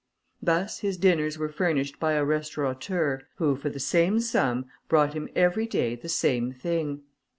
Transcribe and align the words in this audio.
Thus, 0.41 0.79
his 0.79 0.97
dinners 0.97 1.37
were 1.37 1.47
furnished 1.47 1.99
by 1.99 2.13
a 2.13 2.25
restaurateur, 2.25 3.21
who, 3.35 3.55
for 3.55 3.69
the 3.69 3.79
same 3.79 4.19
sum, 4.19 4.65
brought 4.89 5.13
him 5.13 5.29
every 5.35 5.67
day 5.67 5.93
the 5.95 6.09
same 6.09 6.51
thing. 6.51 7.03